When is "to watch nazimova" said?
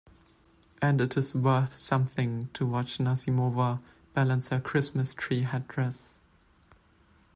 2.53-3.79